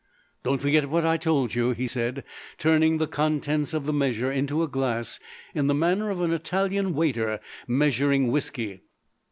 "Don't 0.41 0.59
forget 0.59 0.89
what 0.89 1.05
I 1.05 1.15
told 1.15 1.53
you," 1.53 1.73
he 1.73 1.85
said, 1.85 2.23
turning 2.57 2.97
the 2.97 3.05
contents 3.05 3.71
of 3.71 3.85
the 3.85 3.93
measure 3.93 4.31
into 4.31 4.63
a 4.63 4.67
glass 4.67 5.19
in 5.53 5.67
the 5.67 5.75
manner 5.75 6.09
of 6.09 6.21
an 6.21 6.33
Italian 6.33 6.95
waiter 6.95 7.39
measuring 7.67 8.31
whisky. 8.31 8.81